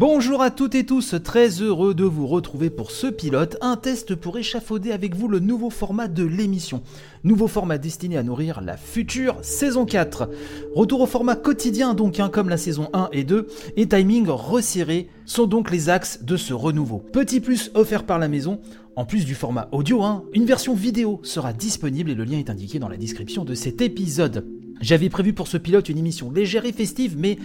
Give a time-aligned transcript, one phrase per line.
[0.00, 4.14] Bonjour à toutes et tous, très heureux de vous retrouver pour ce pilote, un test
[4.14, 6.82] pour échafauder avec vous le nouveau format de l'émission.
[7.22, 10.30] Nouveau format destiné à nourrir la future saison 4.
[10.74, 13.46] Retour au format quotidien donc, hein, comme la saison 1 et 2,
[13.76, 17.04] et timing resserré sont donc les axes de ce renouveau.
[17.12, 18.58] Petit plus offert par la maison,
[18.96, 22.48] en plus du format audio, hein, une version vidéo sera disponible et le lien est
[22.48, 24.46] indiqué dans la description de cet épisode.
[24.80, 27.36] J'avais prévu pour ce pilote une émission légère et festive, mais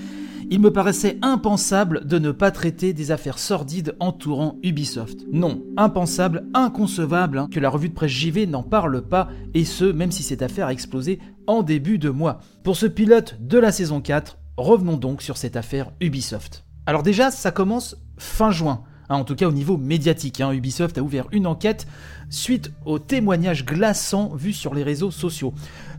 [0.49, 5.25] il me paraissait impensable de ne pas traiter des affaires sordides entourant Ubisoft.
[5.31, 9.85] Non, impensable, inconcevable hein, que la revue de presse JV n'en parle pas, et ce,
[9.85, 12.39] même si cette affaire a explosé en début de mois.
[12.63, 16.65] Pour ce pilote de la saison 4, revenons donc sur cette affaire Ubisoft.
[16.85, 18.83] Alors déjà, ça commence fin juin.
[19.09, 20.41] Hein, en tout cas au niveau médiatique.
[20.41, 20.51] Hein.
[20.51, 21.87] Ubisoft a ouvert une enquête
[22.29, 25.53] suite aux témoignages glaçants vus sur les réseaux sociaux.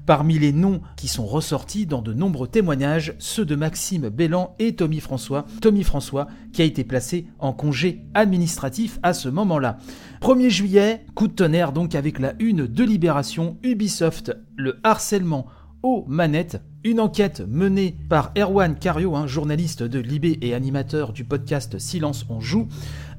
[0.06, 4.76] Parmi les noms qui sont ressortis dans de nombreux témoignages, ceux de Maxime Bellan et
[4.76, 5.46] Tommy François.
[5.60, 9.78] Tommy François qui a été placé en congé administratif à ce moment-là.
[10.22, 15.46] 1er juillet, coup de tonnerre donc avec la une de Libération, Ubisoft, le harcèlement
[15.82, 16.62] aux manettes.
[16.84, 22.26] Une enquête menée par Erwan Cario, un journaliste de Libé et animateur du podcast Silence
[22.28, 22.68] on joue,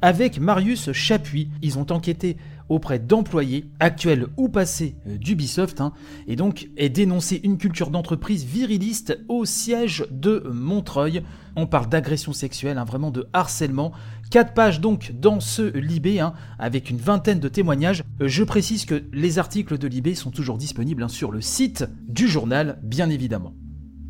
[0.02, 1.50] avec Marius Chapuis.
[1.62, 2.38] Ils ont enquêté
[2.70, 5.94] auprès d'employés, actuels ou passés euh, d'Ubisoft, hein,
[6.28, 11.24] et donc est dénoncé une culture d'entreprise viriliste au siège de Montreuil.
[11.56, 13.92] On parle d'agression sexuelle, hein, vraiment de harcèlement.
[14.30, 18.04] Quatre pages donc dans ce Libé, hein, avec une vingtaine de témoignages.
[18.22, 22.28] Euh, je précise que les articles de Libé sont toujours disponibles sur le site du
[22.28, 23.54] journal, bien évidemment.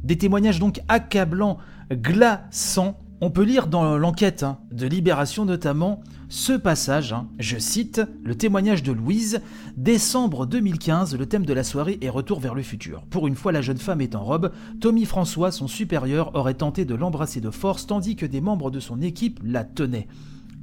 [0.03, 1.57] Des témoignages donc accablants,
[1.91, 8.01] glaçants, on peut lire dans l'enquête hein, de Libération notamment ce passage, hein, je cite,
[8.23, 9.41] le témoignage de Louise,
[9.77, 13.05] décembre 2015, le thème de la soirée est retour vers le futur.
[13.09, 14.51] Pour une fois la jeune femme est en robe,
[14.81, 18.79] Tommy François, son supérieur, aurait tenté de l'embrasser de force tandis que des membres de
[18.79, 20.07] son équipe la tenaient.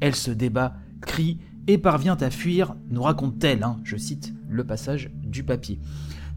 [0.00, 5.10] Elle se débat, crie et parvient à fuir, nous raconte-t-elle, hein, je cite le passage
[5.14, 5.80] du papier.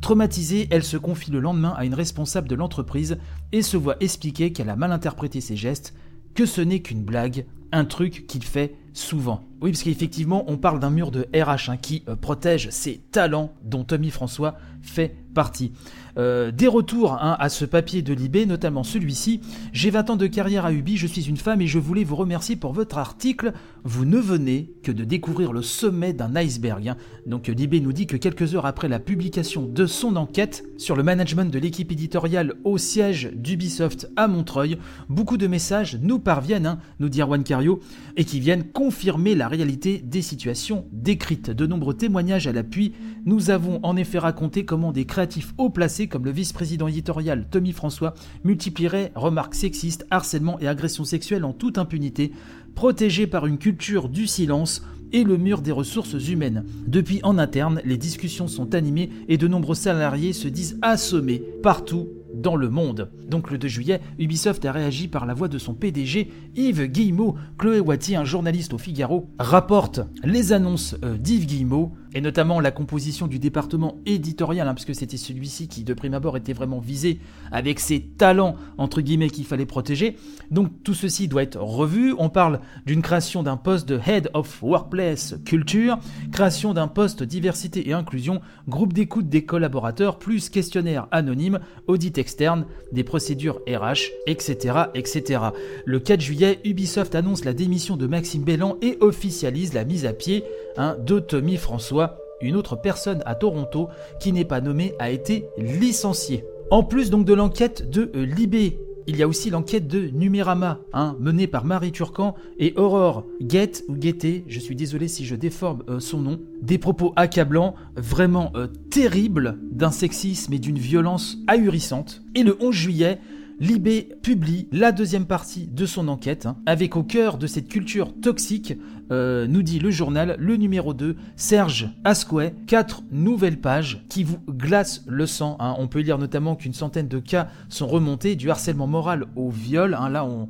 [0.02, 3.18] Traumatisée, elle se confie le lendemain à une responsable de l'entreprise
[3.52, 5.94] et se voit expliquer qu'elle a mal interprété ses gestes,
[6.38, 9.44] que ce n'est qu'une blague, un truc qu'il fait souvent.
[9.62, 13.52] Oui, parce qu'effectivement, on parle d'un mur de RH hein, qui euh, protège ses talents,
[13.64, 15.72] dont Tommy François fait partie.
[16.18, 19.40] Euh, des retours hein, à ce papier de Libé, notamment celui-ci.
[19.72, 22.16] J'ai 20 ans de carrière à Ubi, je suis une femme et je voulais vous
[22.16, 23.54] remercier pour votre article.
[23.84, 26.88] Vous ne venez que de découvrir le sommet d'un iceberg.
[26.88, 26.98] Hein.
[27.28, 31.04] Donc Libé nous dit que quelques heures après la publication de son enquête sur le
[31.04, 34.78] management de l'équipe éditoriale au siège d'Ubisoft à Montreuil,
[35.10, 37.80] beaucoup de messages nous parviennent, nous dit Erwan Cario,
[38.16, 41.52] et qui viennent confirmer la réalité des situations décrites.
[41.52, 42.94] De nombreux témoignages à l'appui,
[43.26, 47.74] nous avons en effet raconté comment des créatifs haut placés comme le vice-président éditorial Tommy
[47.74, 48.14] François
[48.46, 52.32] multiplieraient remarques sexistes, harcèlement et agressions sexuelles en toute impunité,
[52.76, 54.82] protégés par une culture du silence
[55.12, 56.64] et le mur des ressources humaines.
[56.88, 62.08] Depuis en interne, les discussions sont animées et de nombreux salariés se disent assommés partout
[62.42, 63.10] dans le monde.
[63.28, 67.36] Donc le 2 juillet, Ubisoft a réagi par la voix de son PDG Yves Guillemot.
[67.58, 72.72] Chloé Wattier, un journaliste au Figaro, rapporte les annonces euh, d'Yves Guillemot et notamment la
[72.72, 76.80] composition du département éditorial, hein, parce que c'était celui-ci qui de prime abord était vraiment
[76.80, 77.20] visé
[77.52, 80.18] avec ses talents entre guillemets qu'il fallait protéger.
[80.52, 82.14] Donc tout ceci doit être revu.
[82.18, 86.00] On parle d'une création d'un poste de Head of Workplace Culture,
[86.32, 92.66] création d'un poste diversité et inclusion, groupe d'écoute des collaborateurs, plus questionnaire anonyme, audit externe,
[92.92, 95.42] des procédures RH, etc., etc.
[95.86, 100.14] Le 4 juillet, Ubisoft annonce la démission de Maxime Bellan et officialise la mise à
[100.14, 100.44] pied
[100.78, 102.07] hein, de Tommy François.
[102.42, 103.90] Une autre personne à Toronto
[104.20, 106.46] qui n'est pas nommée a été licenciée.
[106.70, 110.82] En plus donc de l'enquête de euh, Libé, il y a aussi l'enquête de Numérama,
[110.92, 115.36] hein, menée par Marie Turcan et Aurore Guette ou Guetté, je suis désolé si je
[115.36, 121.38] déforme euh, son nom, des propos accablants, vraiment euh, terribles, d'un sexisme et d'une violence
[121.48, 122.22] ahurissante.
[122.36, 123.20] Et le 11 juillet,
[123.60, 128.14] Libé publie la deuxième partie de son enquête, hein, avec au cœur de cette culture
[128.22, 128.76] toxique,
[129.12, 134.38] euh, nous dit le journal, le numéro 2, Serge Asquet, quatre nouvelles pages qui vous
[134.48, 135.58] glacent le sang.
[135.60, 135.74] Hein.
[135.80, 139.96] On peut lire notamment qu'une centaine de cas sont remontés, du harcèlement moral au viol.
[140.00, 140.10] Hein.
[140.10, 140.50] Là, on,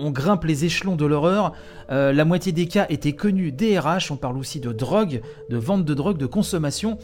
[0.00, 1.52] euh, grimpe les échelons de l'horreur.
[1.90, 3.80] Euh, la moitié des cas étaient connus des.
[4.10, 5.20] On parle aussi de drogue,
[5.50, 6.96] de vente de drogue, de consommation.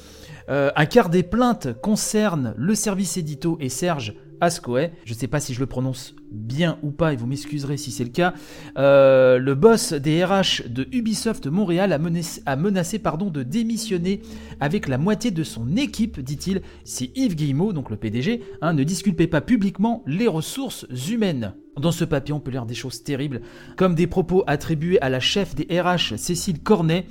[0.49, 4.91] un quart des plaintes concernent le service édito et Serge Ascoe.
[5.05, 7.91] Je ne sais pas si je le prononce bien ou pas, et vous m'excuserez si
[7.91, 8.35] c'est le cas.
[8.79, 14.23] Euh, le boss des RH de Ubisoft Montréal a menacé, pardon, de démissionner
[14.61, 18.85] avec la moitié de son équipe, dit-il, si Yves Guillemot, donc le PDG, hein, ne
[18.85, 21.55] disculpait pas publiquement les ressources humaines.
[21.77, 23.41] Dans ce papier, on peut lire des choses terribles,
[23.77, 27.07] comme des propos attribués à la chef des RH, Cécile Cornet,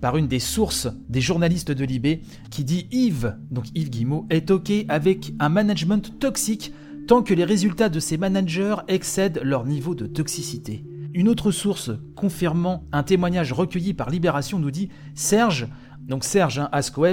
[0.00, 4.50] par une des sources des journalistes de Libé, qui dit Yves, donc Yves Guillemot, est
[4.50, 6.72] OK avec un management toxique
[7.06, 10.84] tant que les résultats de ses managers excèdent leur niveau de toxicité.
[11.12, 15.66] Une autre source confirmant un témoignage recueilli par Libération nous dit Serge,
[16.10, 16.70] donc Serge hein,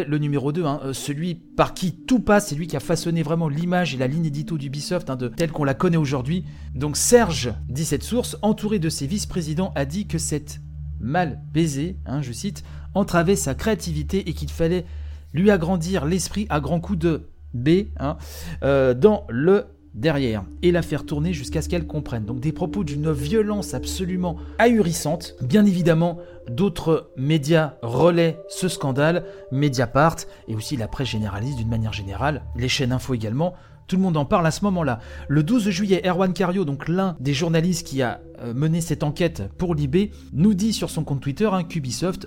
[0.08, 3.22] le numéro 2, hein, euh, celui par qui tout passe, c'est lui qui a façonné
[3.24, 6.46] vraiment l'image et la ligne édito d'Ubisoft hein, telle qu'on la connaît aujourd'hui.
[6.76, 10.62] Donc Serge, dit cette source, entouré de ses vice-présidents, a dit que cette
[11.00, 12.64] mal baisé, hein, je cite,
[12.94, 14.86] entravait sa créativité et qu'il fallait
[15.34, 18.18] lui agrandir l'esprit à grands coups de B hein,
[18.64, 22.26] euh, dans le derrière et la faire tourner jusqu'à ce qu'elle comprenne.
[22.26, 25.36] Donc des propos d'une violence absolument ahurissante.
[25.42, 30.18] Bien évidemment, d'autres médias relaient ce scandale, Mediapart
[30.48, 33.54] et aussi la presse généraliste d'une manière générale, les chaînes info également.
[33.88, 35.00] Tout le monde en parle à ce moment-là.
[35.30, 39.50] Le 12 juillet, Erwan Cario, donc l'un des journalistes qui a euh, mené cette enquête
[39.58, 41.64] pour Libé, nous dit sur son compte Twitter hein,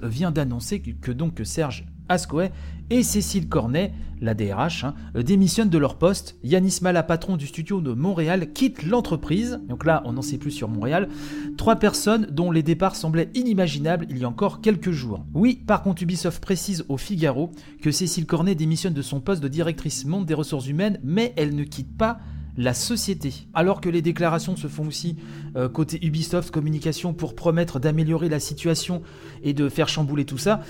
[0.03, 2.51] vient d'annoncer que, donc Serge Ascoe
[2.91, 6.37] et Cécile Cornet, la DRH, hein, démissionnent de leur poste.
[6.43, 9.61] Yanis Mala, patron du studio de Montréal, quitte l'entreprise.
[9.69, 11.09] Donc là, on n'en sait plus sur Montréal.
[11.57, 15.25] Trois personnes dont les départs semblaient inimaginables il y a encore quelques jours.
[15.35, 19.49] Oui, par contre, Ubisoft précise au Figaro que Cécile Cornet démissionne de son poste de
[19.49, 22.19] directrice monde des ressources humaines, mais elle ne quitte pas
[22.57, 23.33] la société.
[23.55, 25.17] Alors que les déclarations se font aussi
[25.57, 29.03] euh, côté Ubisoft Communication pour promettre d'améliorer la situation
[29.43, 30.61] et de faire chambouler tout ça,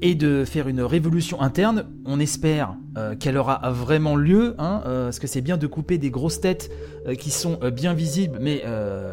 [0.00, 5.04] et de faire une révolution interne, on espère euh, qu'elle aura vraiment lieu, hein, euh,
[5.06, 6.70] parce que c'est bien de couper des grosses têtes
[7.18, 8.62] qui sont bien visibles, mais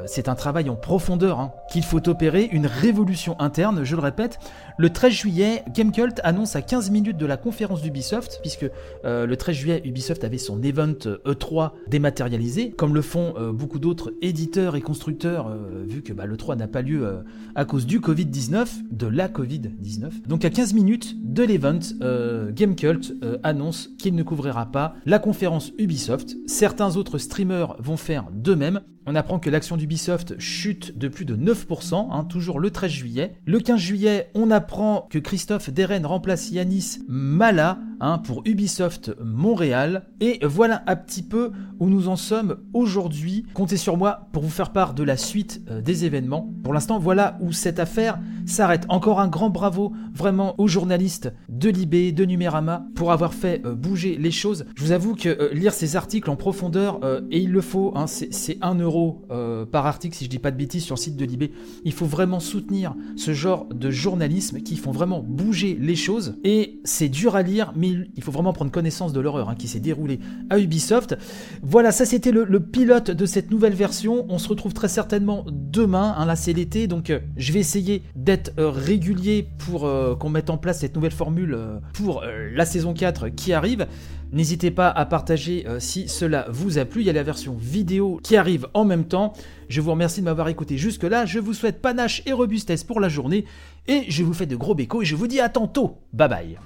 [0.05, 4.37] c'est un travail en profondeur hein, qu'il faut opérer, une révolution interne, je le répète.
[4.77, 8.69] Le 13 juillet, Gamecult annonce à 15 minutes de la conférence d'Ubisoft, puisque
[9.05, 14.11] le 13 juillet, Ubisoft avait son event E3 e dématérialisé, comme le font beaucoup d'autres
[14.21, 17.21] éditeurs et constructeurs euh, vu que bah, le 3 n'a pas lieu euh,
[17.55, 20.27] à cause du Covid-19, de la Covid-19.
[20.27, 23.13] Donc à 15 minutes de l'event, euh, Gamecult
[23.43, 26.35] annonce qu'il ne couvrira pas la conférence Ubisoft.
[26.45, 28.81] Certains autres streamers vont faire de même.
[29.07, 33.35] On apprend que l'action d'Ubisoft chute de plus de 9%, hein, toujours le 13 juillet.
[33.45, 40.07] Le 15 juillet, on apprend que Christophe Deren remplace Yanis Mala hein, pour Ubisoft Montréal.
[40.21, 43.45] Et voilà un petit peu où nous en sommes aujourd'hui.
[43.53, 46.53] Comptez sur moi pour vous faire part de la suite euh, des événements.
[46.63, 48.85] Pour l'instant, voilà où cette affaire s'arrête.
[48.89, 53.73] Encore un grand bravo vraiment aux journalistes de Libé, de Numérama, pour avoir fait euh,
[53.73, 54.65] bouger les choses.
[54.75, 56.99] Je vous avoue que euh, lire ces articles en profondeur,
[57.31, 59.25] et il le faut, hein, c'est un euro
[59.71, 61.51] par article, si je dis pas de bêtises, sur le site de Libé.
[61.83, 66.37] Il faut vraiment soutenir ce genre de journalisme qui font vraiment bouger les choses.
[66.43, 69.67] Et c'est dur à lire, mais il faut vraiment prendre connaissance de l'horreur hein, qui
[69.67, 70.19] s'est déroulée
[70.49, 71.17] à Ubisoft.
[71.61, 74.25] Voilà, ça c'était le, pilote de cette nouvelle version.
[74.29, 76.15] On se retrouve très certainement demain.
[76.17, 79.89] Hein, là, c'est l'été, donc euh, je vais essayer d'être euh, régulier pour
[80.19, 81.57] qu'on mette en place cette nouvelle formule
[81.93, 83.87] pour la saison 4 qui arrive.
[84.31, 87.01] N'hésitez pas à partager euh, si cela vous a plu.
[87.01, 89.33] Il y a la version vidéo qui arrive en même temps.
[89.69, 91.25] Je vous remercie de m'avoir écouté jusque-là.
[91.25, 93.45] Je vous souhaite panache et robustesse pour la journée.
[93.87, 95.99] Et je vous fais de gros bécos et je vous dis à tantôt.
[96.11, 96.57] Bye bye.